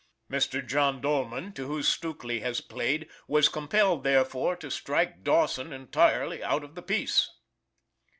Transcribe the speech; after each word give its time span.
Mr. 0.31 0.65
John 0.67 0.99
Dolman, 0.99 1.53
to 1.53 1.67
whose 1.67 1.87
Stukely 1.87 2.39
has 2.41 2.59
played, 2.59 3.07
was 3.27 3.47
compelled, 3.49 4.03
therefore, 4.03 4.55
to 4.55 4.71
strike 4.71 5.23
Dawson 5.23 5.71
entirely 5.71 6.41
out 6.43 6.63
of 6.63 6.73
the 6.73 6.81
piece. 6.81 7.29